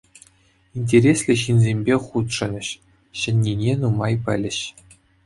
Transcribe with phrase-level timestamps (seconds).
[0.79, 2.69] Интереслӗ ҫынсемпе хутшӑнӗҫ,
[3.21, 4.59] ҫӗннине нумай пӗлӗҫ.